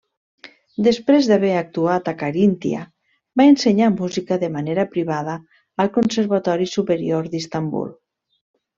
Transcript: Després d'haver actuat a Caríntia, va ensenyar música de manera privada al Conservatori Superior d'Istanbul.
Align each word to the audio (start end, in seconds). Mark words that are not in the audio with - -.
Després 0.85 1.27
d'haver 1.31 1.51
actuat 1.57 2.09
a 2.11 2.13
Caríntia, 2.21 2.81
va 3.41 3.47
ensenyar 3.51 3.91
música 4.01 4.41
de 4.47 4.51
manera 4.59 4.89
privada 4.97 5.39
al 5.87 5.95
Conservatori 6.01 6.71
Superior 6.77 7.35
d'Istanbul. 7.37 7.99